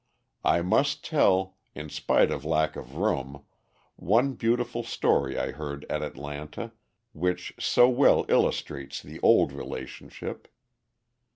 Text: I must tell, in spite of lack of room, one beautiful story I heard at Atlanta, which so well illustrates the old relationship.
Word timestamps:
I 0.43 0.63
must 0.63 1.05
tell, 1.05 1.57
in 1.75 1.89
spite 1.89 2.31
of 2.31 2.43
lack 2.43 2.75
of 2.75 2.95
room, 2.95 3.43
one 3.97 4.33
beautiful 4.33 4.81
story 4.81 5.37
I 5.37 5.51
heard 5.51 5.85
at 5.91 6.01
Atlanta, 6.01 6.71
which 7.13 7.53
so 7.59 7.87
well 7.87 8.25
illustrates 8.27 9.03
the 9.03 9.19
old 9.19 9.51
relationship. 9.53 10.47